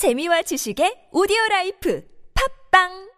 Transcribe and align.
재미와 0.00 0.40
지식의 0.48 1.12
오디오 1.12 1.36
라이프. 1.50 2.00
팝빵 2.32 3.09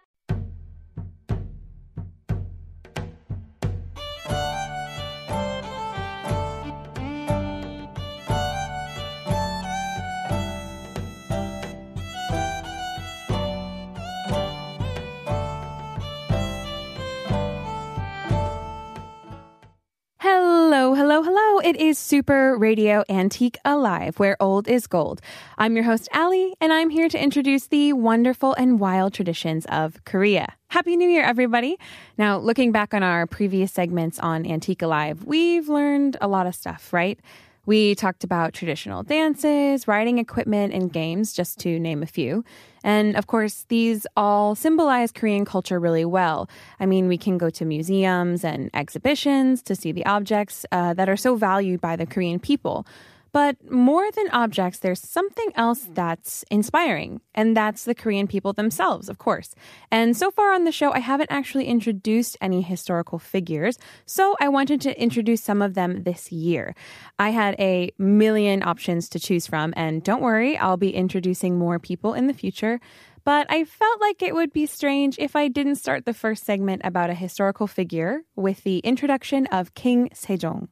It 21.73 21.79
is 21.79 21.97
Super 21.97 22.55
Radio 22.55 23.03
Antique 23.09 23.57
Alive, 23.65 24.19
where 24.19 24.37
old 24.39 24.67
is 24.67 24.85
gold. 24.85 25.21
I'm 25.57 25.73
your 25.73 25.85
host, 25.85 26.07
Ali, 26.13 26.53
and 26.61 26.71
I'm 26.71 26.91
here 26.91 27.09
to 27.09 27.19
introduce 27.19 27.65
the 27.65 27.93
wonderful 27.93 28.53
and 28.53 28.79
wild 28.79 29.15
traditions 29.15 29.65
of 29.65 29.99
Korea. 30.05 30.53
Happy 30.67 30.95
New 30.95 31.09
Year, 31.09 31.23
everybody. 31.23 31.79
Now, 32.15 32.37
looking 32.37 32.71
back 32.71 32.93
on 32.93 33.01
our 33.01 33.25
previous 33.25 33.71
segments 33.71 34.19
on 34.19 34.45
Antique 34.45 34.83
Alive, 34.83 35.23
we've 35.23 35.67
learned 35.67 36.15
a 36.21 36.27
lot 36.27 36.45
of 36.45 36.53
stuff, 36.53 36.93
right? 36.93 37.19
We 37.65 37.95
talked 37.95 38.25
about 38.25 38.53
traditional 38.53 39.03
dances, 39.03 39.87
riding 39.87 40.17
equipment, 40.17 40.73
and 40.73 40.91
games, 40.91 41.31
just 41.31 41.59
to 41.59 41.79
name 41.79 42.03
a 42.03 42.05
few. 42.05 42.43
And 42.83 43.15
of 43.15 43.27
course, 43.27 43.65
these 43.69 44.05
all 44.17 44.53
symbolize 44.53 45.13
Korean 45.13 45.45
culture 45.45 45.79
really 45.79 46.03
well. 46.03 46.49
I 46.81 46.85
mean, 46.85 47.07
we 47.07 47.17
can 47.17 47.37
go 47.37 47.49
to 47.51 47.63
museums 47.63 48.43
and 48.43 48.69
exhibitions 48.73 49.61
to 49.63 49.75
see 49.75 49.93
the 49.93 50.05
objects 50.05 50.65
uh, 50.73 50.93
that 50.95 51.07
are 51.07 51.15
so 51.15 51.35
valued 51.35 51.79
by 51.79 51.95
the 51.95 52.05
Korean 52.05 52.39
people. 52.39 52.85
But 53.33 53.69
more 53.69 54.11
than 54.11 54.29
objects, 54.29 54.77
there's 54.77 55.01
something 55.01 55.51
else 55.55 55.89
that's 55.91 56.45
inspiring, 56.51 57.19
and 57.33 57.57
that's 57.57 57.83
the 57.83 57.95
Korean 57.95 58.27
people 58.27 58.53
themselves, 58.53 59.09
of 59.09 59.17
course. 59.17 59.55
And 59.89 60.15
so 60.15 60.29
far 60.29 60.53
on 60.53 60.65
the 60.65 60.71
show, 60.71 60.91
I 60.93 60.99
haven't 60.99 61.31
actually 61.31 61.65
introduced 61.65 62.37
any 62.39 62.61
historical 62.61 63.17
figures, 63.17 63.79
so 64.05 64.35
I 64.39 64.49
wanted 64.49 64.81
to 64.81 65.01
introduce 65.01 65.41
some 65.41 65.63
of 65.63 65.73
them 65.73 66.03
this 66.03 66.31
year. 66.31 66.75
I 67.17 67.31
had 67.31 67.55
a 67.57 67.91
million 67.97 68.61
options 68.61 69.09
to 69.09 69.19
choose 69.19 69.47
from, 69.47 69.73
and 69.75 70.03
don't 70.03 70.21
worry, 70.21 70.55
I'll 70.55 70.77
be 70.77 70.93
introducing 70.93 71.57
more 71.57 71.79
people 71.79 72.13
in 72.13 72.27
the 72.27 72.33
future. 72.33 72.79
But 73.25 73.47
I 73.49 73.63
felt 73.63 73.99
like 73.99 74.21
it 74.21 74.35
would 74.35 74.53
be 74.53 74.67
strange 74.67 75.17
if 75.17 75.35
I 75.35 75.47
didn't 75.47 75.77
start 75.77 76.05
the 76.05 76.13
first 76.13 76.45
segment 76.45 76.81
about 76.83 77.09
a 77.09 77.15
historical 77.15 77.65
figure 77.65 78.21
with 78.35 78.63
the 78.63 78.79
introduction 78.79 79.47
of 79.47 79.73
King 79.73 80.09
Sejong. 80.13 80.67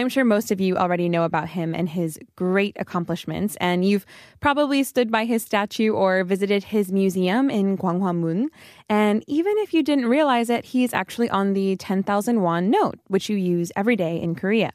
I'm 0.00 0.08
sure 0.08 0.24
most 0.24 0.50
of 0.50 0.62
you 0.62 0.78
already 0.78 1.10
know 1.10 1.24
about 1.24 1.50
him 1.50 1.74
and 1.74 1.86
his 1.86 2.18
great 2.34 2.74
accomplishments, 2.80 3.54
and 3.60 3.84
you've 3.84 4.06
probably 4.40 4.82
stood 4.82 5.10
by 5.10 5.26
his 5.26 5.42
statue 5.42 5.92
or 5.92 6.24
visited 6.24 6.64
his 6.64 6.90
museum 6.90 7.50
in 7.50 7.76
Gwanghwamun. 7.76 8.46
And 8.88 9.22
even 9.26 9.52
if 9.58 9.74
you 9.74 9.82
didn't 9.82 10.06
realize 10.06 10.48
it, 10.48 10.64
he's 10.64 10.94
actually 10.94 11.28
on 11.28 11.52
the 11.52 11.76
10,000 11.76 12.40
won 12.40 12.70
note, 12.70 12.98
which 13.08 13.28
you 13.28 13.36
use 13.36 13.70
every 13.76 13.94
day 13.94 14.18
in 14.20 14.34
Korea. 14.34 14.72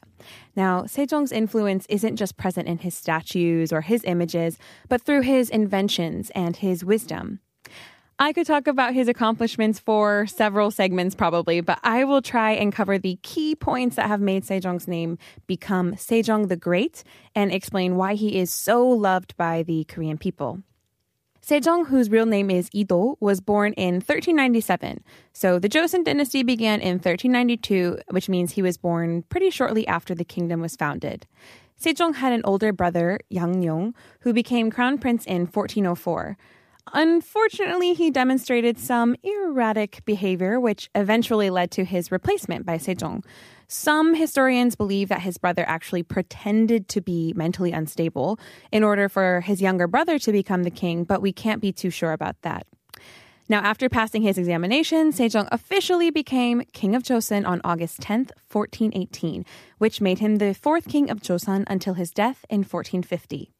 Now, 0.54 0.82
Sejong's 0.82 1.32
influence 1.32 1.86
isn't 1.88 2.16
just 2.16 2.36
present 2.36 2.68
in 2.68 2.78
his 2.78 2.94
statues 2.94 3.72
or 3.72 3.80
his 3.80 4.04
images, 4.04 4.58
but 4.88 5.02
through 5.02 5.22
his 5.22 5.50
inventions 5.50 6.30
and 6.36 6.56
his 6.56 6.84
wisdom. 6.84 7.40
I 8.18 8.32
could 8.32 8.46
talk 8.46 8.66
about 8.66 8.94
his 8.94 9.08
accomplishments 9.08 9.78
for 9.78 10.26
several 10.26 10.70
segments 10.70 11.14
probably, 11.14 11.60
but 11.60 11.78
I 11.84 12.04
will 12.04 12.22
try 12.22 12.52
and 12.52 12.72
cover 12.72 12.96
the 12.96 13.18
key 13.22 13.54
points 13.54 13.96
that 13.96 14.06
have 14.06 14.22
made 14.22 14.42
Sejong's 14.42 14.88
name 14.88 15.18
become 15.46 15.92
Sejong 15.96 16.48
the 16.48 16.56
Great 16.56 17.04
and 17.34 17.52
explain 17.52 17.96
why 17.96 18.14
he 18.14 18.38
is 18.38 18.50
so 18.50 18.88
loved 18.88 19.36
by 19.36 19.62
the 19.62 19.84
Korean 19.84 20.16
people. 20.16 20.62
Sejong, 21.42 21.88
whose 21.88 22.10
real 22.10 22.24
name 22.24 22.50
is 22.50 22.70
Ido, 22.72 23.18
was 23.20 23.42
born 23.42 23.74
in 23.74 23.96
1397. 23.96 25.04
So 25.34 25.58
the 25.58 25.68
Joseon 25.68 26.02
dynasty 26.02 26.42
began 26.42 26.80
in 26.80 26.94
1392, 26.94 27.98
which 28.08 28.30
means 28.30 28.52
he 28.52 28.62
was 28.62 28.78
born 28.78 29.24
pretty 29.24 29.50
shortly 29.50 29.86
after 29.86 30.14
the 30.14 30.24
kingdom 30.24 30.62
was 30.62 30.74
founded. 30.74 31.26
Sejong 31.78 32.14
had 32.14 32.32
an 32.32 32.40
older 32.44 32.72
brother, 32.72 33.20
Yang 33.28 33.62
Yong, 33.62 33.94
who 34.20 34.32
became 34.32 34.70
crown 34.70 34.96
prince 34.96 35.26
in 35.26 35.42
1404. 35.42 36.38
Unfortunately, 36.92 37.94
he 37.94 38.10
demonstrated 38.10 38.78
some 38.78 39.16
erratic 39.22 40.04
behavior, 40.04 40.60
which 40.60 40.88
eventually 40.94 41.50
led 41.50 41.70
to 41.72 41.84
his 41.84 42.12
replacement 42.12 42.64
by 42.64 42.78
Sejong. 42.78 43.24
Some 43.66 44.14
historians 44.14 44.76
believe 44.76 45.08
that 45.08 45.22
his 45.22 45.36
brother 45.36 45.64
actually 45.66 46.04
pretended 46.04 46.88
to 46.88 47.00
be 47.00 47.32
mentally 47.34 47.72
unstable 47.72 48.38
in 48.70 48.84
order 48.84 49.08
for 49.08 49.40
his 49.40 49.60
younger 49.60 49.88
brother 49.88 50.18
to 50.20 50.30
become 50.30 50.62
the 50.62 50.70
king, 50.70 51.02
but 51.02 51.20
we 51.20 51.32
can't 51.32 51.60
be 51.60 51.72
too 51.72 51.90
sure 51.90 52.12
about 52.12 52.40
that. 52.42 52.66
Now, 53.48 53.60
after 53.60 53.88
passing 53.88 54.22
his 54.22 54.38
examination, 54.38 55.12
Sejong 55.12 55.48
officially 55.52 56.10
became 56.10 56.62
King 56.72 56.94
of 56.94 57.02
Joseon 57.02 57.46
on 57.46 57.60
August 57.64 58.00
10th, 58.00 58.30
1418, 58.50 59.44
which 59.78 60.00
made 60.00 60.18
him 60.18 60.36
the 60.36 60.54
fourth 60.54 60.88
king 60.88 61.10
of 61.10 61.20
Joseon 61.20 61.64
until 61.68 61.94
his 61.94 62.10
death 62.10 62.44
in 62.48 62.60
1450. 62.60 63.52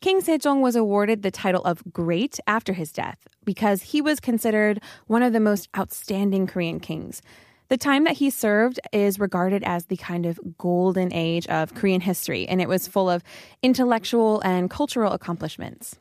King 0.00 0.20
Sejong 0.20 0.60
was 0.60 0.76
awarded 0.76 1.22
the 1.22 1.30
title 1.30 1.62
of 1.64 1.82
Great 1.92 2.38
after 2.46 2.72
his 2.74 2.92
death 2.92 3.26
because 3.44 3.82
he 3.82 4.00
was 4.00 4.20
considered 4.20 4.80
one 5.06 5.22
of 5.22 5.32
the 5.32 5.40
most 5.40 5.68
outstanding 5.76 6.46
Korean 6.46 6.80
kings. 6.80 7.22
The 7.68 7.78
time 7.78 8.04
that 8.04 8.18
he 8.18 8.28
served 8.28 8.78
is 8.92 9.18
regarded 9.18 9.64
as 9.64 9.86
the 9.86 9.96
kind 9.96 10.26
of 10.26 10.38
golden 10.58 11.12
age 11.12 11.46
of 11.46 11.74
Korean 11.74 12.02
history, 12.02 12.46
and 12.46 12.60
it 12.60 12.68
was 12.68 12.86
full 12.86 13.08
of 13.08 13.24
intellectual 13.62 14.40
and 14.42 14.68
cultural 14.68 15.12
accomplishments. 15.12 15.96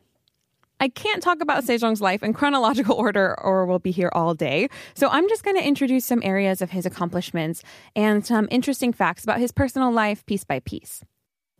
I 0.79 0.89
can't 0.89 1.23
talk 1.23 1.41
about 1.41 1.63
Sejong's 1.63 2.01
life 2.01 2.23
in 2.23 2.33
chronological 2.33 2.95
order 2.95 3.39
or 3.39 3.65
we'll 3.65 3.79
be 3.79 3.91
here 3.91 4.09
all 4.11 4.33
day. 4.33 4.67
So 4.95 5.07
I'm 5.07 5.29
just 5.29 5.45
going 5.45 5.55
to 5.55 5.65
introduce 5.65 6.05
some 6.05 6.21
areas 6.23 6.61
of 6.61 6.71
his 6.71 6.85
accomplishments 6.85 7.63
and 7.95 8.25
some 8.25 8.49
interesting 8.51 8.91
facts 8.91 9.23
about 9.23 9.39
his 9.39 9.53
personal 9.53 9.91
life 9.93 10.25
piece 10.25 10.43
by 10.43 10.59
piece. 10.59 11.05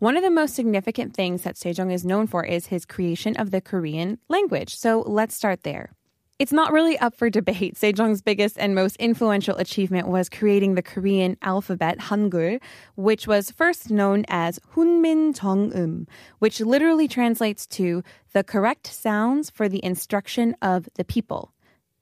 One 0.04 0.18
of 0.18 0.24
the 0.24 0.30
most 0.30 0.54
significant 0.54 1.14
things 1.14 1.44
that 1.44 1.56
Sejong 1.56 1.90
is 1.90 2.04
known 2.04 2.28
for 2.28 2.44
is 2.44 2.66
his 2.66 2.86
creation 2.86 3.38
of 3.38 3.52
the 3.52 3.62
Korean 3.62 4.20
language. 4.28 4.76
So 4.76 5.00
let's 5.08 5.34
start 5.34 5.64
there. 5.64 5.94
It's 6.40 6.52
not 6.52 6.74
really 6.74 7.00
up 7.00 7.16
for 7.16 7.30
debate. 7.30 7.76
Sejong's 7.82 8.22
biggest 8.22 8.58
and 8.60 8.76
most 8.76 8.98
influential 8.98 9.56
achievement 9.56 10.10
was 10.10 10.28
creating 10.28 10.76
the 10.76 10.82
Korean 10.82 11.38
alphabet, 11.42 12.00
Hangul, 12.00 12.60
which 12.98 13.28
was 13.28 13.52
first 13.52 13.92
known 13.92 14.26
as 14.28 14.60
Hunmin 14.76 15.34
Jeongum, 15.34 16.10
which 16.40 16.60
literally 16.60 17.08
translates 17.08 17.66
to 17.68 18.04
the 18.34 18.44
correct 18.44 18.88
sounds 18.88 19.50
for 19.50 19.70
the 19.70 19.82
instruction 19.86 20.54
of 20.62 20.90
the 20.96 21.06
people 21.06 21.54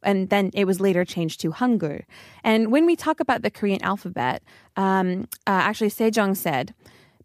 and 0.03 0.31
then 0.31 0.49
it 0.55 0.65
was 0.65 0.79
later 0.79 1.05
changed 1.05 1.39
to 1.41 1.51
Hangul. 1.51 2.01
And 2.43 2.71
when 2.71 2.87
we 2.87 2.95
talk 2.95 3.19
about 3.19 3.43
the 3.43 3.51
Korean 3.51 3.83
alphabet, 3.83 4.41
um, 4.75 5.27
uh, 5.45 5.61
actually 5.61 5.91
Sejong 5.91 6.35
said, 6.35 6.73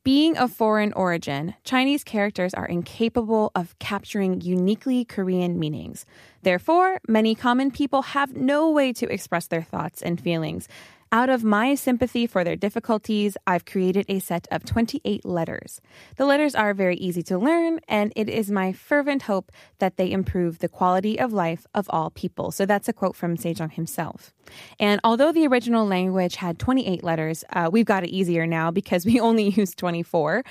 being 0.06 0.38
of 0.38 0.52
foreign 0.52 0.92
origin, 0.92 1.52
Chinese 1.64 2.04
characters 2.04 2.54
are 2.54 2.66
incapable 2.66 3.50
of 3.56 3.76
capturing 3.80 4.40
uniquely 4.40 5.04
Korean 5.04 5.58
meanings. 5.58 6.06
Therefore, 6.42 7.00
many 7.08 7.34
common 7.34 7.72
people 7.72 8.02
have 8.02 8.36
no 8.36 8.70
way 8.70 8.92
to 8.92 9.12
express 9.12 9.48
their 9.48 9.64
thoughts 9.64 10.02
and 10.02 10.20
feelings. 10.20 10.68
Out 11.12 11.30
of 11.30 11.44
my 11.44 11.76
sympathy 11.76 12.26
for 12.26 12.42
their 12.42 12.56
difficulties, 12.56 13.36
I've 13.46 13.64
created 13.64 14.06
a 14.08 14.18
set 14.18 14.48
of 14.50 14.64
28 14.64 15.24
letters. 15.24 15.80
The 16.16 16.26
letters 16.26 16.56
are 16.56 16.74
very 16.74 16.96
easy 16.96 17.22
to 17.24 17.38
learn, 17.38 17.78
and 17.86 18.12
it 18.16 18.28
is 18.28 18.50
my 18.50 18.72
fervent 18.72 19.22
hope 19.22 19.52
that 19.78 19.98
they 19.98 20.10
improve 20.10 20.58
the 20.58 20.68
quality 20.68 21.18
of 21.18 21.32
life 21.32 21.64
of 21.74 21.86
all 21.90 22.10
people. 22.10 22.50
So 22.50 22.66
that's 22.66 22.88
a 22.88 22.92
quote 22.92 23.14
from 23.14 23.36
Sejong 23.36 23.72
himself. 23.72 24.34
And 24.80 25.00
although 25.04 25.30
the 25.30 25.46
original 25.46 25.86
language 25.86 26.36
had 26.36 26.58
28 26.58 27.04
letters, 27.04 27.44
uh, 27.52 27.68
we've 27.72 27.86
got 27.86 28.02
it 28.02 28.10
easier 28.10 28.46
now 28.46 28.72
because 28.72 29.06
we 29.06 29.20
only 29.20 29.48
use 29.56 29.74
24. 29.76 30.42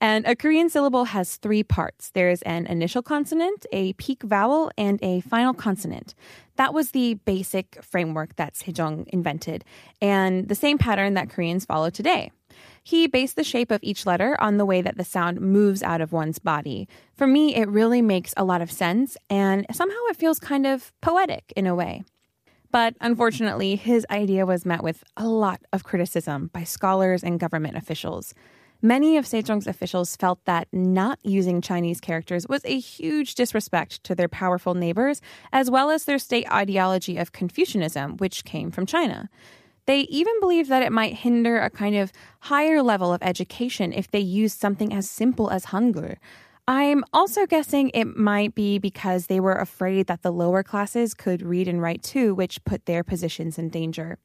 And 0.00 0.26
a 0.26 0.34
Korean 0.34 0.70
syllable 0.70 1.04
has 1.04 1.36
three 1.36 1.62
parts 1.62 2.10
there's 2.10 2.42
an 2.42 2.66
initial 2.66 3.02
consonant, 3.02 3.66
a 3.70 3.92
peak 3.94 4.22
vowel, 4.22 4.70
and 4.78 4.98
a 5.02 5.20
final 5.20 5.52
consonant. 5.52 6.14
That 6.60 6.74
was 6.74 6.90
the 6.90 7.14
basic 7.14 7.82
framework 7.82 8.36
that 8.36 8.52
Sejong 8.52 9.08
invented, 9.08 9.64
and 10.02 10.46
the 10.46 10.54
same 10.54 10.76
pattern 10.76 11.14
that 11.14 11.30
Koreans 11.30 11.64
follow 11.64 11.88
today. 11.88 12.32
He 12.84 13.06
based 13.06 13.36
the 13.36 13.44
shape 13.44 13.70
of 13.70 13.80
each 13.82 14.04
letter 14.04 14.36
on 14.38 14.58
the 14.58 14.66
way 14.66 14.82
that 14.82 14.98
the 14.98 15.02
sound 15.02 15.40
moves 15.40 15.82
out 15.82 16.02
of 16.02 16.12
one's 16.12 16.38
body. 16.38 16.86
For 17.16 17.26
me, 17.26 17.54
it 17.54 17.66
really 17.70 18.02
makes 18.02 18.34
a 18.36 18.44
lot 18.44 18.60
of 18.60 18.70
sense, 18.70 19.16
and 19.30 19.64
somehow 19.72 19.96
it 20.10 20.18
feels 20.18 20.38
kind 20.38 20.66
of 20.66 20.92
poetic 21.00 21.50
in 21.56 21.66
a 21.66 21.74
way. 21.74 22.04
But 22.70 22.94
unfortunately, 23.00 23.76
his 23.76 24.04
idea 24.10 24.44
was 24.44 24.66
met 24.66 24.82
with 24.82 25.02
a 25.16 25.26
lot 25.26 25.62
of 25.72 25.82
criticism 25.82 26.50
by 26.52 26.64
scholars 26.64 27.24
and 27.24 27.40
government 27.40 27.78
officials. 27.78 28.34
Many 28.82 29.18
of 29.18 29.26
Sejong's 29.26 29.66
officials 29.66 30.16
felt 30.16 30.42
that 30.46 30.66
not 30.72 31.18
using 31.22 31.60
Chinese 31.60 32.00
characters 32.00 32.48
was 32.48 32.64
a 32.64 32.78
huge 32.78 33.34
disrespect 33.34 34.02
to 34.04 34.14
their 34.14 34.28
powerful 34.28 34.72
neighbors, 34.72 35.20
as 35.52 35.70
well 35.70 35.90
as 35.90 36.04
their 36.04 36.18
state 36.18 36.50
ideology 36.50 37.18
of 37.18 37.32
Confucianism, 37.32 38.16
which 38.16 38.44
came 38.46 38.70
from 38.70 38.86
China. 38.86 39.28
They 39.84 40.00
even 40.02 40.32
believed 40.40 40.70
that 40.70 40.82
it 40.82 40.92
might 40.92 41.12
hinder 41.12 41.58
a 41.58 41.68
kind 41.68 41.94
of 41.94 42.10
higher 42.40 42.82
level 42.82 43.12
of 43.12 43.22
education 43.22 43.92
if 43.92 44.10
they 44.10 44.20
used 44.20 44.58
something 44.58 44.94
as 44.94 45.10
simple 45.10 45.50
as 45.50 45.66
Hangul. 45.66 46.16
I'm 46.66 47.04
also 47.12 47.46
guessing 47.46 47.90
it 47.92 48.16
might 48.16 48.54
be 48.54 48.78
because 48.78 49.26
they 49.26 49.40
were 49.40 49.56
afraid 49.56 50.06
that 50.06 50.22
the 50.22 50.32
lower 50.32 50.62
classes 50.62 51.12
could 51.12 51.42
read 51.42 51.68
and 51.68 51.82
write 51.82 52.02
too, 52.02 52.34
which 52.34 52.64
put 52.64 52.86
their 52.86 53.04
positions 53.04 53.58
in 53.58 53.68
danger. 53.68 54.16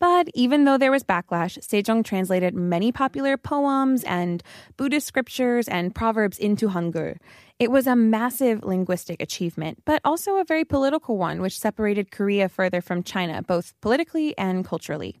But 0.00 0.28
even 0.34 0.64
though 0.64 0.78
there 0.78 0.92
was 0.92 1.02
backlash, 1.02 1.58
Sejong 1.58 2.04
translated 2.04 2.54
many 2.54 2.92
popular 2.92 3.36
poems 3.36 4.04
and 4.04 4.42
Buddhist 4.76 5.06
scriptures 5.06 5.66
and 5.66 5.94
proverbs 5.94 6.38
into 6.38 6.68
Hangul. 6.68 7.16
It 7.58 7.72
was 7.72 7.88
a 7.88 7.96
massive 7.96 8.62
linguistic 8.62 9.20
achievement, 9.20 9.82
but 9.84 10.00
also 10.04 10.36
a 10.36 10.44
very 10.44 10.64
political 10.64 11.16
one, 11.16 11.40
which 11.40 11.58
separated 11.58 12.12
Korea 12.12 12.48
further 12.48 12.80
from 12.80 13.02
China, 13.02 13.42
both 13.42 13.74
politically 13.80 14.38
and 14.38 14.64
culturally. 14.64 15.20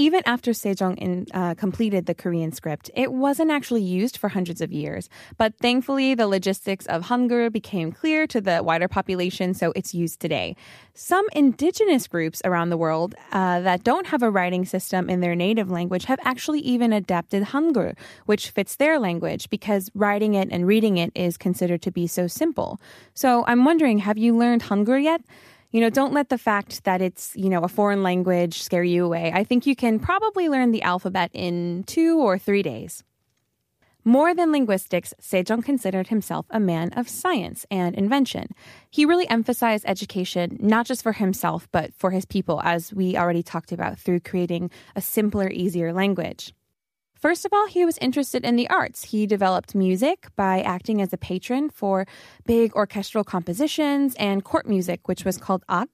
Even 0.00 0.22
after 0.26 0.52
Sejong 0.52 0.96
in, 0.98 1.26
uh, 1.34 1.56
completed 1.56 2.06
the 2.06 2.14
Korean 2.14 2.52
script, 2.52 2.88
it 2.94 3.12
wasn't 3.12 3.50
actually 3.50 3.82
used 3.82 4.16
for 4.16 4.28
hundreds 4.28 4.60
of 4.60 4.72
years. 4.72 5.10
But 5.38 5.58
thankfully, 5.58 6.14
the 6.14 6.28
logistics 6.28 6.86
of 6.86 7.06
Hangul 7.06 7.50
became 7.50 7.90
clear 7.90 8.28
to 8.28 8.40
the 8.40 8.62
wider 8.62 8.86
population, 8.86 9.54
so 9.54 9.72
it's 9.74 9.94
used 9.94 10.20
today. 10.20 10.54
Some 10.94 11.26
indigenous 11.32 12.06
groups 12.06 12.40
around 12.44 12.70
the 12.70 12.76
world 12.76 13.16
uh, 13.32 13.58
that 13.62 13.82
don't 13.82 14.06
have 14.06 14.22
a 14.22 14.30
writing 14.30 14.64
system 14.64 15.10
in 15.10 15.18
their 15.18 15.34
native 15.34 15.68
language 15.68 16.04
have 16.04 16.20
actually 16.22 16.60
even 16.60 16.92
adapted 16.92 17.42
Hangul, 17.42 17.98
which 18.26 18.50
fits 18.50 18.76
their 18.76 19.00
language 19.00 19.50
because 19.50 19.90
writing 19.96 20.34
it 20.34 20.48
and 20.52 20.64
reading 20.64 20.96
it 20.98 21.10
is 21.16 21.36
considered 21.36 21.82
to 21.82 21.90
be 21.90 22.06
so 22.06 22.28
simple. 22.28 22.80
So 23.14 23.44
I'm 23.48 23.64
wondering, 23.64 23.98
have 23.98 24.16
you 24.16 24.36
learned 24.36 24.62
Hangul 24.62 25.02
yet? 25.02 25.22
You 25.70 25.80
know, 25.80 25.90
don't 25.90 26.14
let 26.14 26.28
the 26.28 26.38
fact 26.38 26.84
that 26.84 27.02
it's, 27.02 27.32
you 27.36 27.50
know, 27.50 27.62
a 27.62 27.68
foreign 27.68 28.02
language 28.02 28.62
scare 28.62 28.84
you 28.84 29.04
away. 29.04 29.30
I 29.34 29.44
think 29.44 29.66
you 29.66 29.76
can 29.76 29.98
probably 29.98 30.48
learn 30.48 30.70
the 30.70 30.82
alphabet 30.82 31.30
in 31.34 31.84
two 31.84 32.18
or 32.20 32.38
three 32.38 32.62
days. 32.62 33.04
More 34.04 34.34
than 34.34 34.52
linguistics, 34.52 35.12
Sejong 35.20 35.62
considered 35.62 36.08
himself 36.08 36.46
a 36.48 36.58
man 36.58 36.94
of 36.94 37.10
science 37.10 37.66
and 37.70 37.94
invention. 37.94 38.48
He 38.90 39.04
really 39.04 39.28
emphasized 39.28 39.84
education 39.86 40.56
not 40.60 40.86
just 40.86 41.02
for 41.02 41.12
himself, 41.12 41.68
but 41.72 41.92
for 41.92 42.10
his 42.10 42.24
people, 42.24 42.62
as 42.64 42.94
we 42.94 43.18
already 43.18 43.42
talked 43.42 43.70
about, 43.70 43.98
through 43.98 44.20
creating 44.20 44.70
a 44.96 45.02
simpler, 45.02 45.50
easier 45.50 45.92
language. 45.92 46.54
First 47.18 47.44
of 47.44 47.52
all, 47.52 47.66
he 47.66 47.84
was 47.84 47.98
interested 47.98 48.44
in 48.44 48.54
the 48.54 48.70
arts. 48.70 49.06
He 49.06 49.26
developed 49.26 49.74
music 49.74 50.28
by 50.36 50.60
acting 50.60 51.02
as 51.02 51.12
a 51.12 51.18
patron 51.18 51.68
for 51.68 52.06
big 52.46 52.72
orchestral 52.76 53.24
compositions 53.24 54.14
and 54.20 54.44
court 54.44 54.68
music, 54.68 55.08
which 55.08 55.24
was 55.24 55.36
called 55.36 55.64
ak, 55.68 55.88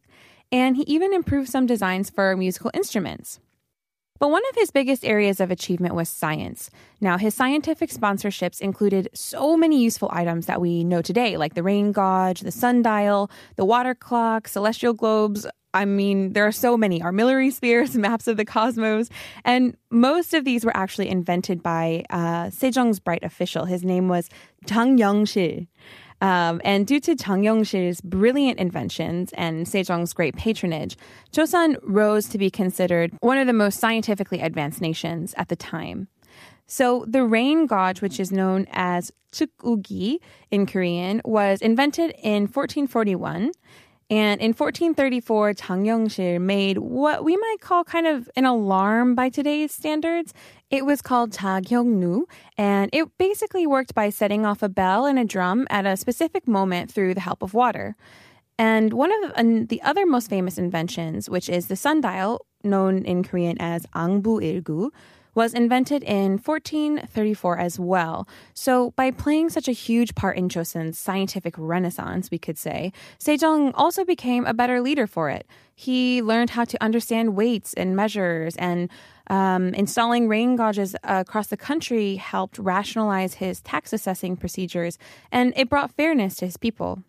and 0.53 0.77
he 0.77 0.83
even 0.83 1.15
improved 1.15 1.49
some 1.49 1.65
designs 1.65 2.11
for 2.11 2.37
musical 2.37 2.71
instruments. 2.75 3.41
But 4.21 4.31
one 4.31 4.43
of 4.51 4.57
his 4.57 4.71
biggest 4.71 5.03
areas 5.03 5.41
of 5.41 5.51
achievement 5.51 5.95
was 5.95 6.11
science. 6.11 6.71
Now, 7.01 7.17
his 7.17 7.35
scientific 7.35 7.91
sponsorships 7.91 8.61
included 8.61 9.09
so 9.15 9.57
many 9.57 9.83
useful 9.83 10.11
items 10.13 10.45
that 10.45 10.61
we 10.61 10.85
know 10.85 11.01
today, 11.01 11.39
like 11.39 11.55
the 11.55 11.63
rain 11.63 11.91
gauge, 11.91 12.41
the 12.41 12.53
sundial, 12.53 13.31
the 13.57 13.65
water 13.65 13.95
clock, 13.95 14.47
celestial 14.47 14.93
globes, 14.93 15.47
I 15.75 15.85
mean, 15.85 16.33
there 16.33 16.47
are 16.47 16.53
so 16.53 16.77
many 16.77 17.01
armillary 17.01 17.53
spheres, 17.53 17.97
maps 17.97 18.27
of 18.27 18.37
the 18.37 18.45
cosmos, 18.45 19.11
and 19.45 19.77
most 19.91 20.33
of 20.33 20.45
these 20.45 20.65
were 20.65 20.77
actually 20.77 21.09
invented 21.09 21.63
by 21.63 22.05
uh, 22.11 22.47
Sejong's 22.47 23.01
bright 23.01 23.25
official. 23.25 23.67
His 23.67 23.85
name 23.85 24.09
was 24.09 24.31
Jang 24.65 24.97
Yongshil. 24.97 25.67
Um, 26.21 26.63
and 26.65 26.87
due 26.87 27.01
to 27.01 27.15
Jang 27.15 27.43
Yongshil's 27.43 28.01
brilliant 28.01 28.59
inventions 28.59 29.31
and 29.35 29.67
Sejong's 29.67 30.15
great 30.15 30.37
patronage, 30.37 30.97
Joseon 31.33 31.77
rose 31.83 32.29
to 32.29 32.39
be 32.39 32.51
considered 32.51 33.13
one 33.21 33.37
of 33.37 33.47
the 33.47 33.53
most 33.53 33.79
scientifically 33.79 34.41
advanced 34.41 34.81
nations 34.81 35.35
at 35.37 35.49
the 35.49 35.57
time. 35.57 36.09
So 36.67 37.05
the 37.07 37.25
rain 37.25 37.67
gauge, 37.67 38.01
which 38.01 38.19
is 38.19 38.33
known 38.33 38.67
as 38.71 39.13
Chukugi 39.33 40.19
in 40.51 40.65
Korean, 40.65 41.21
was 41.25 41.61
invented 41.61 42.15
in 42.23 42.43
1441 42.45 43.51
and 44.11 44.41
in 44.41 44.49
1434, 44.49 45.55
Jang 45.55 45.85
Yongshil 45.85 46.41
made 46.41 46.79
what 46.79 47.25
we 47.25 47.37
might 47.37 47.57
call 47.61 47.85
kind 47.85 48.07
of 48.07 48.29
an 48.37 48.45
alarm 48.45 49.15
by 49.15 49.31
today's 49.31 49.73
standards. 49.73 50.35
It 50.71 50.85
was 50.85 51.01
called 51.01 51.37
Nu, 51.41 52.27
and 52.59 52.91
it 52.93 53.09
basically 53.19 53.67
worked 53.67 53.95
by 53.95 54.11
setting 54.11 54.45
off 54.45 54.63
a 54.63 54.69
bell 54.69 55.07
and 55.07 55.19
a 55.19 55.25
drum 55.25 55.67
at 55.71 55.87
a 55.87 55.97
specific 55.97 56.47
moment 56.47 56.93
through 56.93 57.15
the 57.15 57.21
help 57.21 57.43
of 57.43 57.55
water. 57.55 57.97
And 58.59 58.93
one 58.93 59.11
of 59.25 59.35
the, 59.35 59.67
the 59.69 59.83
other 59.83 60.07
most 60.07 60.29
famous 60.29 60.59
inventions, 60.59 61.31
which 61.31 61.49
is 61.49 61.69
the 61.69 61.77
sundial, 61.77 62.47
known 62.63 63.05
in 63.05 63.25
Korean 63.25 63.57
as 63.59 63.87
Angbu 63.95 64.63
Ilgu, 64.63 64.91
was 65.35 65.55
invented 65.55 66.03
in 66.03 66.39
1434 66.39 67.59
as 67.59 67.79
well. 67.79 68.29
So, 68.55 68.93
by 68.93 69.11
playing 69.11 69.51
such 69.51 69.69
a 69.69 69.73
huge 69.73 70.15
part 70.15 70.37
in 70.37 70.49
Joseon's 70.49 70.99
scientific 70.99 71.55
renaissance, 71.57 72.31
we 72.31 72.39
could 72.39 72.59
say, 72.59 72.93
Sejong 73.19 73.73
also 73.75 74.05
became 74.05 74.47
a 74.47 74.55
better 74.55 74.81
leader 74.81 75.07
for 75.07 75.31
it. 75.31 75.47
He 75.75 76.23
learned 76.23 76.51
how 76.51 76.65
to 76.65 76.83
understand 76.83 77.37
weights 77.37 77.75
and 77.75 77.97
measures, 77.97 78.55
and 78.57 78.91
um, 79.29 79.75
installing 79.75 80.29
rain 80.29 80.57
gauges 80.57 80.95
across 81.03 81.49
the 81.49 81.57
country 81.57 82.17
helped 82.17 82.59
rationalize 82.59 83.35
his 83.35 83.61
tax 83.61 83.93
assessing 83.93 84.37
procedures, 84.37 84.99
and 85.33 85.53
it 85.57 85.69
brought 85.69 85.93
fairness 85.93 86.37
to 86.37 86.45
his 86.47 86.57
people. 86.57 87.03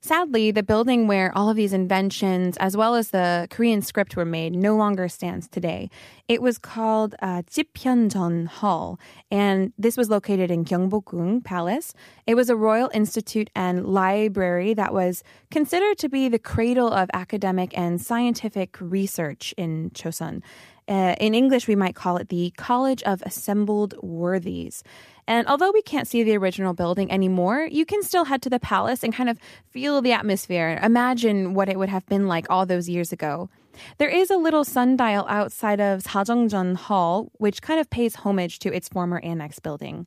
Sadly, 0.00 0.52
the 0.52 0.62
building 0.62 1.08
where 1.08 1.36
all 1.36 1.50
of 1.50 1.56
these 1.56 1.72
inventions, 1.72 2.56
as 2.58 2.76
well 2.76 2.94
as 2.94 3.10
the 3.10 3.48
Korean 3.50 3.82
script, 3.82 4.14
were 4.14 4.24
made, 4.24 4.54
no 4.54 4.76
longer 4.76 5.08
stands 5.08 5.48
today. 5.48 5.90
It 6.28 6.40
was 6.40 6.56
called 6.56 7.16
uh, 7.20 7.42
Jipyeonjeon 7.50 8.46
Hall, 8.46 9.00
and 9.28 9.72
this 9.76 9.96
was 9.96 10.08
located 10.08 10.52
in 10.52 10.64
Gyeongbokgung 10.64 11.42
Palace. 11.42 11.94
It 12.28 12.36
was 12.36 12.48
a 12.48 12.54
royal 12.54 12.88
institute 12.94 13.50
and 13.56 13.86
library 13.86 14.72
that 14.74 14.94
was 14.94 15.24
considered 15.50 15.98
to 15.98 16.08
be 16.08 16.28
the 16.28 16.38
cradle 16.38 16.92
of 16.92 17.10
academic 17.12 17.76
and 17.76 18.00
scientific 18.00 18.76
research 18.80 19.52
in 19.56 19.90
Chosun. 19.90 20.42
Uh, 20.86 21.16
in 21.20 21.34
English, 21.34 21.66
we 21.66 21.76
might 21.76 21.96
call 21.96 22.16
it 22.16 22.28
the 22.28 22.50
College 22.56 23.02
of 23.02 23.20
Assembled 23.22 23.94
Worthies. 24.00 24.84
And 25.28 25.46
although 25.46 25.70
we 25.70 25.82
can't 25.82 26.08
see 26.08 26.22
the 26.22 26.38
original 26.38 26.72
building 26.72 27.12
anymore, 27.12 27.68
you 27.70 27.84
can 27.84 28.02
still 28.02 28.24
head 28.24 28.40
to 28.42 28.50
the 28.50 28.58
palace 28.58 29.04
and 29.04 29.14
kind 29.14 29.28
of 29.28 29.38
feel 29.68 30.00
the 30.00 30.12
atmosphere. 30.12 30.80
Imagine 30.82 31.52
what 31.52 31.68
it 31.68 31.78
would 31.78 31.90
have 31.90 32.06
been 32.06 32.26
like 32.26 32.46
all 32.48 32.64
those 32.64 32.88
years 32.88 33.12
ago. 33.12 33.50
There 33.98 34.08
is 34.08 34.30
a 34.30 34.38
little 34.38 34.64
sundial 34.64 35.26
outside 35.28 35.82
of 35.82 36.02
Sajeongjeon 36.02 36.76
Hall, 36.76 37.30
which 37.34 37.60
kind 37.60 37.78
of 37.78 37.90
pays 37.90 38.16
homage 38.16 38.58
to 38.60 38.72
its 38.72 38.88
former 38.88 39.20
annex 39.20 39.58
building. 39.58 40.06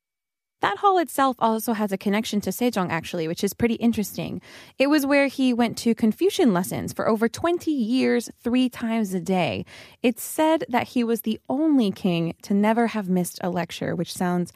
That 0.61 0.77
hall 0.77 0.97
itself 0.97 1.35
also 1.39 1.73
has 1.73 1.91
a 1.91 1.97
connection 1.97 2.41
to 2.41 2.49
Sejong, 2.49 2.89
actually, 2.89 3.27
which 3.27 3.43
is 3.43 3.53
pretty 3.53 3.75
interesting. 3.75 4.41
It 4.79 4.87
was 4.87 5.05
where 5.05 5.27
he 5.27 5.53
went 5.53 5.77
to 5.79 5.95
Confucian 5.95 6.51
lessons 6.53 6.93
for 6.93 7.07
over 7.07 7.27
20 7.27 7.71
years, 7.71 8.29
three 8.43 8.69
times 8.69 9.13
a 9.13 9.19
day. 9.19 9.65
It's 10.01 10.23
said 10.23 10.65
that 10.69 10.89
he 10.89 11.03
was 11.03 11.21
the 11.21 11.39
only 11.47 11.91
king 11.91 12.35
to 12.43 12.53
never 12.55 12.87
have 12.87 13.09
missed 13.09 13.39
a 13.41 13.49
lecture, 13.49 13.95
which 13.95 14.13
sounds 14.13 14.51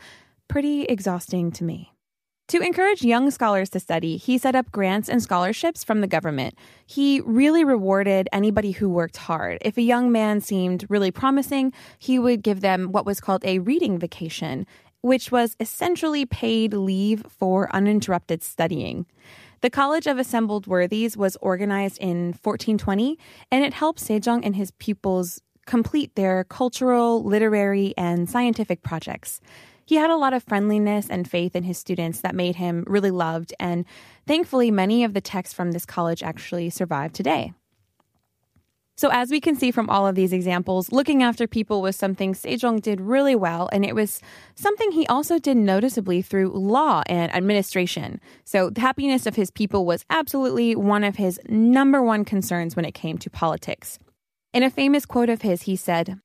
pretty 0.47 0.83
exhausting 0.83 1.51
to 1.53 1.63
me. 1.63 1.91
To 2.49 2.61
encourage 2.61 3.01
young 3.01 3.31
scholars 3.31 3.71
to 3.71 3.79
study, 3.79 4.17
he 4.17 4.37
set 4.37 4.53
up 4.53 4.71
grants 4.71 5.09
and 5.09 5.21
scholarships 5.21 5.83
from 5.83 6.01
the 6.01 6.07
government. 6.07 6.53
He 6.85 7.21
really 7.21 7.63
rewarded 7.63 8.29
anybody 8.31 8.71
who 8.71 8.87
worked 8.87 9.17
hard. 9.17 9.57
If 9.61 9.77
a 9.77 9.81
young 9.81 10.11
man 10.11 10.41
seemed 10.41 10.85
really 10.87 11.09
promising, 11.09 11.73
he 11.97 12.19
would 12.19 12.43
give 12.43 12.61
them 12.61 12.91
what 12.91 13.05
was 13.05 13.19
called 13.19 13.43
a 13.45 13.57
reading 13.57 13.97
vacation, 13.97 14.67
which 15.01 15.31
was 15.31 15.55
essentially 15.59 16.27
paid 16.27 16.75
leave 16.75 17.23
for 17.27 17.73
uninterrupted 17.75 18.43
studying. 18.43 19.07
The 19.61 19.71
College 19.71 20.05
of 20.05 20.19
Assembled 20.19 20.67
Worthies 20.67 21.17
was 21.17 21.37
organized 21.41 21.97
in 21.97 22.33
1420, 22.43 23.17
and 23.51 23.65
it 23.65 23.73
helped 23.73 23.99
Sejong 23.99 24.45
and 24.45 24.55
his 24.55 24.69
pupils 24.69 25.41
complete 25.65 26.13
their 26.13 26.43
cultural, 26.43 27.23
literary, 27.23 27.95
and 27.97 28.29
scientific 28.29 28.83
projects. 28.83 29.41
He 29.85 29.95
had 29.95 30.09
a 30.09 30.17
lot 30.17 30.33
of 30.33 30.43
friendliness 30.43 31.09
and 31.09 31.29
faith 31.29 31.55
in 31.55 31.63
his 31.63 31.77
students 31.77 32.21
that 32.21 32.33
made 32.33 32.55
him 32.55 32.83
really 32.87 33.11
loved, 33.11 33.53
and 33.59 33.85
thankfully, 34.25 34.71
many 34.71 35.03
of 35.03 35.13
the 35.13 35.21
texts 35.21 35.53
from 35.53 35.71
this 35.71 35.85
college 35.85 36.23
actually 36.23 36.71
survive 36.71 37.13
today. 37.13 37.53
So, 38.97 39.09
as 39.11 39.29
we 39.29 39.41
can 39.41 39.55
see 39.55 39.71
from 39.71 39.89
all 39.89 40.07
of 40.07 40.15
these 40.15 40.31
examples, 40.31 40.91
looking 40.91 41.21
after 41.21 41.47
people 41.47 41.81
was 41.81 41.97
something 41.97 42.33
Sejong 42.33 42.81
did 42.81 43.01
really 43.01 43.35
well, 43.35 43.69
and 43.73 43.85
it 43.85 43.93
was 43.93 44.21
something 44.55 44.91
he 44.91 45.05
also 45.07 45.37
did 45.37 45.57
noticeably 45.57 46.21
through 46.21 46.53
law 46.53 47.03
and 47.07 47.31
administration. 47.35 48.21
So, 48.45 48.69
the 48.69 48.81
happiness 48.81 49.25
of 49.25 49.35
his 49.35 49.51
people 49.51 49.85
was 49.85 50.05
absolutely 50.09 50.75
one 50.75 51.03
of 51.03 51.17
his 51.17 51.39
number 51.49 52.01
one 52.01 52.23
concerns 52.23 52.75
when 52.75 52.85
it 52.85 52.93
came 52.93 53.17
to 53.19 53.29
politics. 53.29 53.99
In 54.53 54.63
a 54.63 54.71
famous 54.71 55.05
quote 55.05 55.29
of 55.29 55.41
his, 55.41 55.63
he 55.63 55.75
said, 55.75 56.21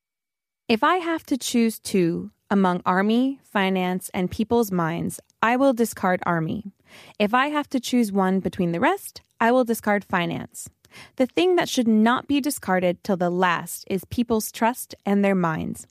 If 0.68 0.84
I 0.84 0.96
have 0.96 1.26
to 1.26 1.36
choose 1.36 1.80
two, 1.80 2.30
among 2.50 2.83
army, 2.85 3.40
finance, 3.45 4.11
and 4.12 4.30
people's 4.30 4.73
minds, 4.73 5.21
I 5.42 5.57
will 5.57 5.73
discard 5.73 6.21
army. 6.26 6.73
If 7.19 7.33
I 7.33 7.49
have 7.49 7.69
to 7.71 7.80
choose 7.80 8.12
one 8.12 8.40
between 8.40 8.73
the 8.73 8.80
rest, 8.80 9.23
I 9.40 9.52
will 9.52 9.64
discard 9.64 10.04
finance. 10.04 10.69
The 11.16 11.26
thing 11.26 11.57
that 11.57 11.69
should 11.69 11.88
not 11.88 12.26
be 12.26 12.40
discarded 12.40 13.02
till 13.04 13.16
the 13.16 13.30
last 13.30 13.85
is 13.88 14.04
people's 14.07 14.50
trust 14.50 14.95
and 15.07 15.25
their 15.25 15.35
minds. 15.35 15.87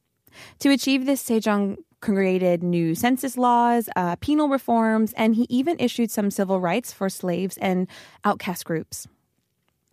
To 0.60 0.70
achieve 0.70 1.06
this, 1.06 1.24
Sejong 1.24 1.78
created 2.01 2.63
new 2.63 2.96
census 2.96 3.38
laws, 3.38 3.89
uh, 3.96 4.16
penal 4.18 4.50
reforms, 4.50 5.13
and 5.13 5.36
he 5.36 5.46
even 5.50 5.78
issued 5.80 6.12
some 6.12 6.32
civil 6.32 6.60
rights 6.60 6.94
for 6.94 7.10
slaves 7.10 7.58
and 7.58 7.88
outcast 8.24 8.66
groups. 8.66 9.08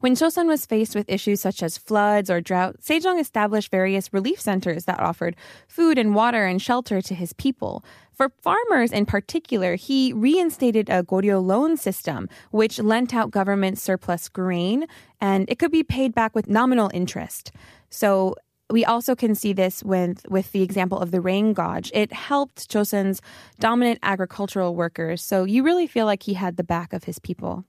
When 0.00 0.14
Chosun 0.14 0.46
was 0.46 0.66
faced 0.66 0.94
with 0.94 1.08
issues 1.08 1.40
such 1.40 1.62
as 1.62 1.78
floods 1.78 2.28
or 2.28 2.42
drought, 2.42 2.76
Sejong 2.82 3.18
established 3.18 3.70
various 3.70 4.12
relief 4.12 4.38
centers 4.38 4.84
that 4.84 5.00
offered 5.00 5.36
food 5.68 5.96
and 5.96 6.14
water 6.14 6.44
and 6.44 6.60
shelter 6.60 7.00
to 7.00 7.14
his 7.14 7.32
people. 7.32 7.82
For 8.12 8.28
farmers 8.42 8.92
in 8.92 9.06
particular, 9.06 9.74
he 9.76 10.12
reinstated 10.12 10.90
a 10.90 11.02
Goryeo 11.02 11.42
loan 11.42 11.78
system, 11.78 12.28
which 12.50 12.78
lent 12.78 13.14
out 13.14 13.30
government 13.30 13.78
surplus 13.78 14.28
grain, 14.28 14.86
and 15.18 15.48
it 15.48 15.58
could 15.58 15.72
be 15.72 15.82
paid 15.82 16.14
back 16.14 16.34
with 16.34 16.46
nominal 16.46 16.90
interest. 16.92 17.50
So 17.88 18.34
we 18.68 18.84
also 18.84 19.14
can 19.14 19.34
see 19.34 19.54
this 19.54 19.82
with, 19.82 20.26
with 20.28 20.52
the 20.52 20.62
example 20.62 20.98
of 20.98 21.10
the 21.10 21.22
rain 21.22 21.54
gauge. 21.54 21.90
It 21.94 22.12
helped 22.12 22.68
Chosun's 22.68 23.22
dominant 23.60 24.00
agricultural 24.02 24.74
workers, 24.74 25.22
so 25.22 25.44
you 25.44 25.62
really 25.62 25.86
feel 25.86 26.04
like 26.04 26.24
he 26.24 26.34
had 26.34 26.58
the 26.58 26.64
back 26.64 26.92
of 26.92 27.04
his 27.04 27.18
people. 27.18 27.64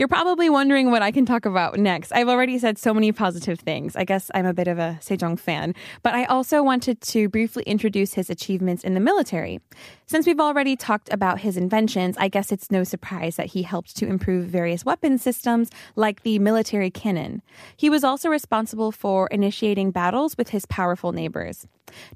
You're 0.00 0.08
probably 0.08 0.48
wondering 0.48 0.90
what 0.90 1.02
I 1.02 1.10
can 1.10 1.26
talk 1.26 1.44
about 1.44 1.78
next. 1.78 2.10
I've 2.12 2.30
already 2.30 2.58
said 2.58 2.78
so 2.78 2.94
many 2.94 3.12
positive 3.12 3.60
things. 3.60 3.96
I 3.96 4.04
guess 4.04 4.30
I'm 4.34 4.46
a 4.46 4.54
bit 4.54 4.66
of 4.66 4.78
a 4.78 4.96
Sejong 5.02 5.38
fan, 5.38 5.74
but 6.02 6.14
I 6.14 6.24
also 6.24 6.62
wanted 6.62 7.02
to 7.02 7.28
briefly 7.28 7.64
introduce 7.64 8.14
his 8.14 8.30
achievements 8.30 8.82
in 8.82 8.94
the 8.94 9.00
military. 9.00 9.60
Since 10.06 10.26
we've 10.26 10.40
already 10.40 10.74
talked 10.74 11.12
about 11.12 11.40
his 11.40 11.58
inventions, 11.58 12.16
I 12.18 12.28
guess 12.28 12.50
it's 12.50 12.70
no 12.70 12.82
surprise 12.82 13.36
that 13.36 13.48
he 13.48 13.62
helped 13.62 13.94
to 13.98 14.06
improve 14.06 14.46
various 14.46 14.86
weapon 14.86 15.18
systems 15.18 15.68
like 15.96 16.22
the 16.22 16.38
military 16.38 16.90
cannon. 16.90 17.42
He 17.76 17.90
was 17.90 18.02
also 18.02 18.30
responsible 18.30 18.92
for 18.92 19.26
initiating 19.26 19.90
battles 19.90 20.34
with 20.38 20.48
his 20.48 20.64
powerful 20.64 21.12
neighbors. 21.12 21.66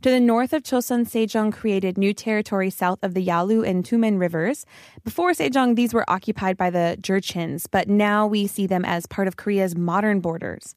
To 0.03 0.11
the 0.11 0.21
north 0.21 0.53
of 0.53 0.63
Chosun, 0.63 1.07
Sejong 1.07 1.53
created 1.53 1.99
new 1.99 2.15
territory 2.15 2.71
south 2.71 2.99
of 3.03 3.15
the 3.15 3.23
Yalu 3.23 3.63
and 3.63 3.85
Tumen 3.85 4.19
rivers. 4.19 4.67
Before 5.05 5.33
Sejong, 5.33 5.77
these 5.77 5.95
were 5.95 6.09
occupied 6.09 6.57
by 6.57 6.71
the 6.71 6.97
Jurchens, 7.01 7.67
but 7.71 7.89
now 7.89 8.27
we 8.27 8.47
see 8.47 8.67
them 8.67 8.85
as 8.85 9.07
part 9.07 9.29
of 9.29 9.37
Korea's 9.37 9.77
modern 9.77 10.21
borders. 10.21 10.75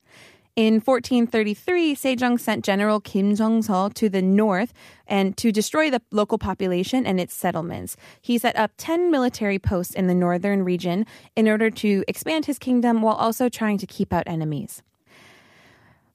In 0.58 0.82
1433, 0.82 1.96
Sejong 1.96 2.40
sent 2.40 2.66
General 2.66 3.00
Kim 3.00 3.36
Jong-seo 3.36 3.94
to 3.94 4.10
the 4.10 4.24
north 4.24 4.74
and 5.06 5.38
to 5.38 5.52
destroy 5.52 5.92
the 5.92 6.02
local 6.10 6.40
population 6.40 7.06
and 7.06 7.20
its 7.20 7.36
settlements. 7.36 7.96
He 8.20 8.40
set 8.40 8.56
up 8.56 8.72
10 8.78 9.12
military 9.12 9.60
posts 9.60 9.94
in 9.94 10.08
the 10.08 10.16
northern 10.16 10.64
region 10.64 11.06
in 11.36 11.48
order 11.48 11.70
to 11.70 12.04
expand 12.08 12.48
his 12.48 12.58
kingdom 12.58 13.04
while 13.04 13.14
also 13.14 13.50
trying 13.50 13.78
to 13.78 13.86
keep 13.86 14.12
out 14.12 14.24
enemies. 14.26 14.82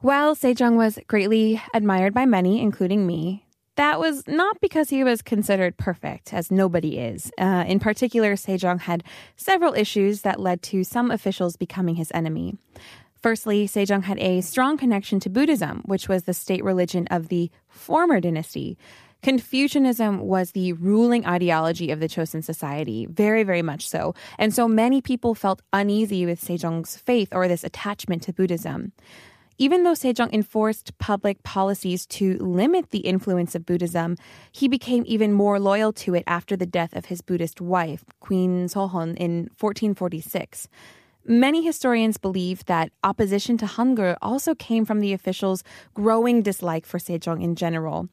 While 0.02 0.35
Sejong 0.35 0.75
was 0.75 0.99
greatly 1.06 1.62
admired 1.73 2.12
by 2.12 2.26
many, 2.26 2.61
including 2.61 3.06
me, 3.06 3.47
that 3.76 4.00
was 4.00 4.26
not 4.26 4.61
because 4.61 4.90
he 4.90 5.04
was 5.04 5.23
considered 5.23 5.76
perfect, 5.76 6.35
as 6.35 6.50
nobody 6.50 6.99
is. 6.99 7.30
Uh, 7.38 7.62
in 7.68 7.78
particular, 7.78 8.35
Sejong 8.35 8.80
had 8.80 9.04
several 9.37 9.75
issues 9.75 10.23
that 10.23 10.40
led 10.40 10.61
to 10.62 10.82
some 10.82 11.12
officials 11.12 11.54
becoming 11.56 11.94
his 11.94 12.11
enemy. 12.12 12.56
Firstly, 13.14 13.68
Sejong 13.68 14.02
had 14.02 14.18
a 14.18 14.40
strong 14.40 14.76
connection 14.76 15.21
to 15.21 15.30
Buddhism, 15.30 15.82
which 15.85 16.09
was 16.09 16.25
the 16.25 16.35
state 16.35 16.64
religion 16.64 17.06
of 17.12 17.28
the 17.28 17.49
former 17.68 18.21
dynasty. 18.21 18.76
Confucianism 19.23 20.18
was 20.18 20.50
the 20.50 20.73
ruling 20.73 21.25
ideology 21.25 21.92
of 21.92 22.00
the 22.00 22.09
Chosun 22.09 22.42
society, 22.42 23.06
very, 23.09 23.44
very 23.44 23.62
much 23.62 23.88
so. 23.88 24.16
And 24.37 24.52
so 24.52 24.66
many 24.66 25.00
people 25.00 25.37
felt 25.37 25.62
uneasy 25.73 26.26
with 26.26 26.44
Sejong's 26.44 26.97
faith 26.97 27.28
or 27.30 27.47
this 27.47 27.62
attachment 27.62 28.25
to 28.25 28.32
Buddhism. 28.32 28.90
Even 29.59 29.82
though 29.82 29.92
Sejong 29.92 30.32
enforced 30.32 30.97
public 30.99 31.42
policies 31.42 32.06
to 32.06 32.37
limit 32.38 32.90
the 32.90 33.00
influence 33.00 33.54
of 33.54 33.66
Buddhism, 33.66 34.16
he 34.50 34.68
became 34.68 35.04
even 35.06 35.32
more 35.32 35.61
loyal 35.61 35.92
to 35.94 36.14
it 36.14 36.25
after 36.26 36.56
the 36.56 36.66
death 36.66 36.94
of 36.97 37.06
his 37.06 37.21
Buddhist 37.21 37.61
wife, 37.61 38.04
Queen 38.21 38.66
Soheon, 38.66 39.16
in 39.16 39.50
1446. 39.59 40.68
Many 41.25 41.64
historians 41.64 42.16
believe 42.16 42.64
that 42.64 42.90
opposition 43.04 43.56
to 43.59 43.66
Hangul 43.66 44.16
also 44.21 44.54
came 44.56 44.85
from 44.85 45.00
the 45.00 45.12
officials' 45.12 45.62
growing 45.94 46.42
dislike 46.42 46.85
for 46.85 46.99
Sejong 46.99 47.42
in 47.42 47.54
general. 47.54 48.09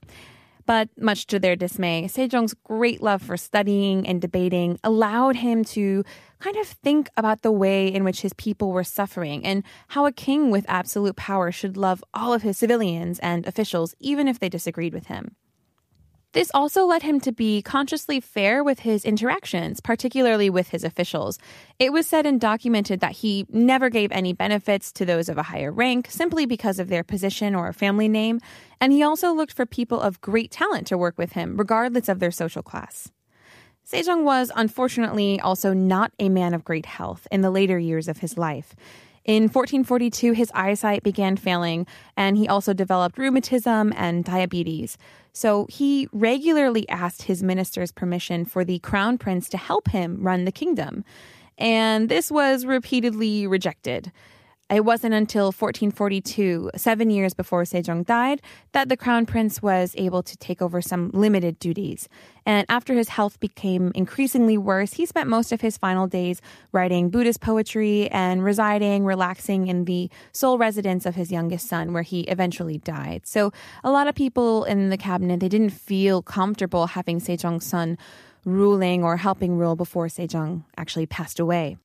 But 0.70 0.90
much 1.00 1.26
to 1.26 1.40
their 1.40 1.56
dismay, 1.56 2.08
Sejong's 2.08 2.54
great 2.54 3.02
love 3.02 3.24
for 3.24 3.38
studying 3.38 4.06
and 4.06 4.22
debating 4.22 4.78
allowed 4.84 5.38
him 5.38 5.64
to 5.74 6.04
kind 6.38 6.56
of 6.58 6.68
think 6.68 7.10
about 7.18 7.42
the 7.42 7.52
way 7.52 7.88
in 7.88 8.04
which 8.04 8.22
his 8.22 8.34
people 8.34 8.72
were 8.72 8.84
suffering 8.84 9.44
and 9.44 9.64
how 9.88 10.06
a 10.06 10.12
king 10.12 10.52
with 10.52 10.66
absolute 10.68 11.16
power 11.16 11.52
should 11.52 11.76
love 11.76 12.04
all 12.14 12.34
of 12.34 12.44
his 12.44 12.56
civilians 12.56 13.18
and 13.18 13.48
officials, 13.48 13.96
even 14.00 14.28
if 14.28 14.38
they 14.38 14.48
disagreed 14.48 14.94
with 14.94 15.08
him. 15.08 15.36
This 16.32 16.52
also 16.54 16.86
led 16.86 17.02
him 17.02 17.20
to 17.22 17.32
be 17.32 17.64
consciously 17.64 18.20
fair 18.20 18.64
with 18.64 18.80
his 18.80 19.04
interactions, 19.04 19.80
particularly 19.80 20.48
with 20.48 20.70
his 20.70 20.84
officials. 20.84 21.40
It 21.80 21.92
was 21.92 22.06
said 22.06 22.28
and 22.28 22.40
documented 22.40 23.00
that 23.00 23.14
he 23.14 23.48
never 23.50 23.90
gave 23.90 24.12
any 24.12 24.34
benefits 24.34 24.92
to 24.92 25.06
those 25.06 25.28
of 25.28 25.40
a 25.40 25.44
higher 25.44 25.72
rank 25.72 26.08
simply 26.12 26.46
because 26.46 26.78
of 26.78 26.88
their 26.88 27.04
position 27.04 27.56
or 27.56 27.74
family 27.74 28.08
name, 28.08 28.42
and 28.80 28.94
he 28.94 29.02
also 29.02 29.34
looked 29.34 29.54
for 29.54 29.66
people 29.66 30.00
of 30.00 30.22
great 30.22 30.52
talent 30.52 30.86
to 30.88 31.00
work 31.00 31.18
with 31.18 31.32
him, 31.32 31.58
regardless 31.58 32.08
of 32.08 32.20
their 32.20 32.32
social 32.32 32.62
class. 32.62 33.12
Sejong 33.92 34.24
was 34.24 34.52
unfortunately 34.56 35.40
also 35.40 35.74
not 35.74 36.12
a 36.20 36.30
man 36.30 36.54
of 36.54 36.64
great 36.64 36.86
health 36.86 37.28
in 37.32 37.42
the 37.42 37.50
later 37.50 37.80
years 37.80 38.08
of 38.08 38.20
his 38.20 38.38
life. 38.38 38.76
In 39.30 39.44
1442, 39.44 40.32
his 40.32 40.52
eyesight 40.56 41.04
began 41.04 41.38
failing, 41.38 41.86
and 42.18 42.36
he 42.36 42.48
also 42.48 42.74
developed 42.74 43.20
rheumatism 43.20 43.94
and 43.96 44.24
diabetes. 44.24 44.98
So 45.34 45.68
he 45.70 46.08
regularly 46.12 46.90
asked 46.90 47.22
his 47.22 47.44
minister's 47.44 47.92
permission 47.92 48.44
for 48.44 48.66
the 48.66 48.80
crown 48.80 49.20
prince 49.20 49.48
to 49.50 49.58
help 49.60 49.90
him 49.90 50.18
run 50.24 50.46
the 50.46 50.52
kingdom. 50.52 51.06
And 51.60 52.10
this 52.10 52.32
was 52.32 52.66
repeatedly 52.66 53.46
rejected. 53.46 54.12
It 54.70 54.86
wasn't 54.86 55.16
until 55.16 55.46
1442, 55.46 56.72
seven 56.76 57.10
years 57.10 57.34
before 57.34 57.64
Sejong 57.64 58.06
died, 58.06 58.40
that 58.72 58.88
the 58.88 58.96
crown 58.96 59.26
prince 59.26 59.64
was 59.64 59.96
able 59.98 60.22
to 60.22 60.38
take 60.38 60.62
over 60.62 60.80
some 60.80 61.10
limited 61.12 61.58
duties. 61.58 62.08
And 62.46 62.68
after 62.70 62.94
his 62.94 63.10
health 63.10 63.40
became 63.40 63.92
increasingly 63.96 64.60
worse, 64.60 64.94
he 64.94 65.08
spent 65.08 65.28
most 65.28 65.52
of 65.52 65.62
his 65.62 65.76
final 65.76 66.06
days 66.06 66.40
writing 66.72 67.10
Buddhist 67.10 67.42
poetry 67.42 68.12
and 68.12 68.44
residing, 68.44 69.06
relaxing 69.06 69.66
in 69.66 69.86
the 69.86 70.08
sole 70.34 70.60
residence 70.60 71.08
of 71.08 71.16
his 71.16 71.32
youngest 71.32 71.68
son, 71.68 71.92
where 71.92 72.04
he 72.04 72.22
eventually 72.22 72.78
died. 72.78 73.26
So 73.26 73.52
a 73.84 73.90
lot 73.90 74.08
of 74.08 74.14
people 74.14 74.66
in 74.66 74.90
the 74.90 74.98
cabinet, 74.98 75.40
they 75.40 75.50
didn't 75.50 75.72
feel 75.72 76.22
comfortable 76.22 76.86
having 76.88 77.20
Sejong's 77.20 77.66
son 77.66 77.98
ruling 78.46 79.04
or 79.04 79.18
helping 79.18 79.58
rule 79.58 79.76
before 79.76 80.08
Sejong 80.08 80.64
actually 80.78 81.08
passed 81.08 81.40
away. 81.40 81.78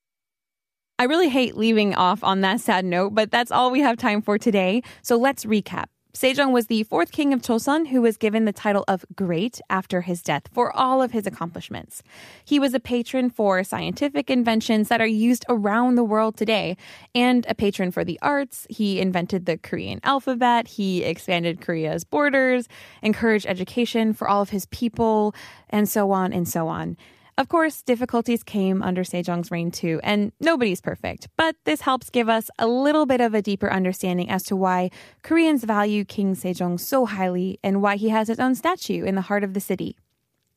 I 0.97 1.05
really 1.05 1.29
hate 1.29 1.57
leaving 1.57 1.97
off 1.97 2.23
on 2.23 2.43
that 2.43 2.61
sad 2.61 2.85
note, 2.85 3.17
but 3.17 3.33
that's 3.33 3.51
all 3.51 3.73
we 3.73 3.81
have 3.81 3.97
time 3.97 4.23
for 4.23 4.39
today. 4.39 4.83
So 5.03 5.17
let's 5.17 5.45
recap. 5.45 5.87
Sejong 6.15 6.53
was 6.53 6.69
the 6.69 6.85
fourth 6.85 7.11
king 7.11 7.33
of 7.33 7.43
Chosun 7.43 7.89
who 7.89 8.01
was 8.01 8.17
given 8.17 8.45
the 8.45 8.53
title 8.53 8.85
of 8.87 9.05
Great 9.17 9.61
after 9.69 10.03
his 10.03 10.23
death 10.23 10.45
for 10.53 10.71
all 10.77 11.03
of 11.03 11.11
his 11.11 11.27
accomplishments. 11.27 12.05
He 12.45 12.61
was 12.61 12.73
a 12.73 12.79
patron 12.79 13.29
for 13.29 13.65
scientific 13.65 14.31
inventions 14.31 14.87
that 14.87 15.01
are 15.01 15.07
used 15.09 15.45
around 15.49 15.97
the 15.97 16.05
world 16.05 16.37
today 16.37 16.77
and 17.17 17.45
a 17.49 17.55
patron 17.57 17.91
for 17.91 18.05
the 18.05 18.17
arts. 18.23 18.65
He 18.71 19.01
invented 19.01 19.47
the 19.47 19.59
Korean 19.59 19.99
alphabet, 20.05 20.69
he 20.69 21.03
expanded 21.03 21.61
Korea's 21.61 22.05
borders, 22.05 22.69
encouraged 23.03 23.47
education 23.47 24.13
for 24.13 24.29
all 24.29 24.43
of 24.43 24.51
his 24.51 24.67
people, 24.67 25.35
and 25.69 25.89
so 25.89 26.13
on 26.13 26.33
and 26.33 26.49
so 26.49 26.69
on. 26.69 26.97
Of 27.37 27.49
course, 27.49 27.83
difficulties 27.83 28.45
came 28.45 28.81
under 28.81 29.03
Sejong's 29.03 29.51
reign 29.51 29.73
too, 29.73 29.99
and 30.05 30.31
nobody's 30.39 30.81
perfect, 30.81 31.27
but 31.37 31.57
this 31.65 31.81
helps 31.81 32.09
give 32.09 32.29
us 32.29 32.49
a 32.61 32.69
little 32.69 33.07
bit 33.07 33.21
of 33.21 33.35
a 33.35 33.43
deeper 33.43 33.73
understanding 33.73 34.31
as 34.31 34.45
to 34.45 34.55
why 34.55 34.91
Koreans 35.23 35.65
value 35.65 36.05
King 36.05 36.37
Sejong 36.37 36.79
so 36.79 37.07
highly 37.07 37.59
and 37.65 37.83
why 37.83 37.97
he 37.97 38.11
has 38.11 38.29
his 38.29 38.39
own 38.39 38.55
statue 38.55 39.03
in 39.03 39.17
the 39.17 39.23
heart 39.23 39.43
of 39.43 39.53
the 39.53 39.61
city. 39.61 39.97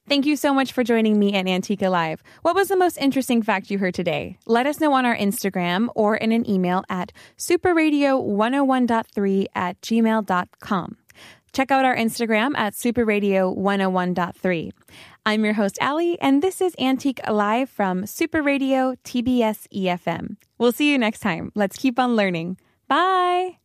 Thank 0.08 0.28
you 0.28 0.36
so 0.36 0.54
much 0.54 0.72
for 0.72 0.84
joining 0.84 1.18
me 1.18 1.34
at 1.34 1.48
Antique 1.48 1.82
Alive. 1.82 2.22
What 2.44 2.54
was 2.56 2.68
the 2.68 2.78
most 2.78 2.98
interesting 2.98 3.42
fact 3.42 3.72
you 3.72 3.80
heard 3.80 3.96
today? 3.96 4.38
Let 4.46 4.68
us 4.68 4.80
know 4.80 4.94
on 4.94 5.06
our 5.06 5.18
Instagram 5.18 5.88
or 5.96 6.16
in 6.16 6.32
an 6.32 6.48
email 6.50 6.84
at 6.90 7.12
superradio101.3 7.38 9.46
at 9.56 9.82
gmail.com. 9.82 10.98
Check 11.54 11.72
out 11.72 11.86
our 11.86 11.96
Instagram 11.96 12.52
at 12.56 12.74
superradio101.3. 12.74 14.72
I'm 15.28 15.44
your 15.44 15.56
host, 15.56 15.78
Ali, 15.82 16.18
and 16.22 16.42
this 16.42 16.62
is 16.62 16.74
Antique 16.80 17.20
Alive 17.26 17.70
from 17.70 18.06
Super 18.06 18.42
Radio 18.42 18.96
TBS 19.04 19.68
EFM. 19.76 20.38
We'll 20.58 20.72
see 20.72 20.90
you 20.90 20.98
next 20.98 21.20
time. 21.20 21.52
Let's 21.54 21.76
keep 21.76 22.00
on 22.00 22.16
learning. 22.16 22.58
Bye. 22.88 23.58